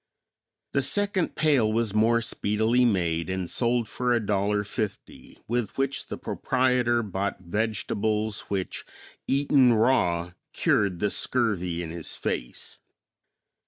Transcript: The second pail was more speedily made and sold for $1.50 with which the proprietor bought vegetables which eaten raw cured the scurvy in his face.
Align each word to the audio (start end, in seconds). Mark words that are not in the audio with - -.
The 0.71 0.81
second 0.81 1.35
pail 1.35 1.71
was 1.71 1.93
more 1.93 2.21
speedily 2.23 2.85
made 2.85 3.29
and 3.29 3.47
sold 3.47 3.87
for 3.87 4.19
$1.50 4.19 5.43
with 5.47 5.77
which 5.77 6.07
the 6.07 6.17
proprietor 6.17 7.03
bought 7.03 7.39
vegetables 7.41 8.41
which 8.49 8.83
eaten 9.27 9.75
raw 9.75 10.31
cured 10.53 11.01
the 11.01 11.11
scurvy 11.11 11.83
in 11.83 11.91
his 11.91 12.15
face. 12.15 12.81